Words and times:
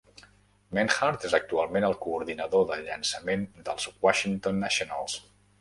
Menhart 0.77 1.27
és 1.29 1.35
actualment 1.39 1.85
el 1.91 1.95
coordinador 2.07 2.67
de 2.71 2.79
llançament 2.89 3.47
dels 3.69 3.89
Washington 4.07 4.63
Nationals. 4.69 5.21